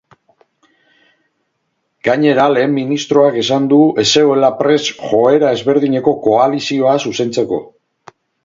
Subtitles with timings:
[2.07, 7.65] Gainera, lehen ministroak esan du ez zegoela prest joera ezberdineko koalizioa zuzentzeko.